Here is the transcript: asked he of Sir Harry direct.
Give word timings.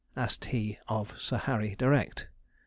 asked 0.15 0.45
he 0.45 0.79
of 0.87 1.13
Sir 1.19 1.37
Harry 1.37 1.75
direct. 1.75 2.27